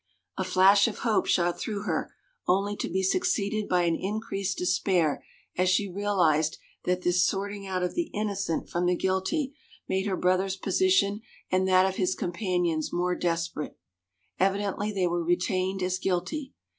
A 0.35 0.43
flash 0.43 0.87
of 0.87 0.97
hope 1.05 1.27
shot 1.27 1.59
through 1.59 1.83
her 1.83 2.11
only 2.47 2.75
to 2.75 2.89
be 2.89 3.03
succeeded 3.03 3.69
by 3.69 3.83
an 3.83 3.95
increased 3.95 4.57
despair 4.57 5.23
as 5.55 5.69
she 5.69 5.87
realized 5.91 6.57
that 6.85 7.03
this 7.03 7.23
sorting 7.23 7.67
out 7.67 7.83
of 7.83 7.93
the 7.93 8.09
innocent 8.11 8.67
from 8.67 8.87
the 8.87 8.95
guilty 8.95 9.53
made 9.87 10.07
her 10.07 10.17
brother's 10.17 10.55
position 10.55 11.21
and 11.51 11.67
that 11.67 11.85
of 11.85 11.97
his 11.97 12.15
compan 12.15 12.67
ions 12.67 12.91
more 12.91 13.13
desperate. 13.13 13.77
Evidently 14.39 14.91
they 14.91 15.05
were 15.05 15.23
retained 15.23 15.83
as 15.83 15.99
guilty. 15.99 16.51